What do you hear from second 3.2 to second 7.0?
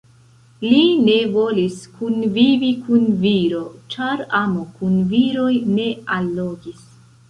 viro, ĉar amo kun viroj ne allogis.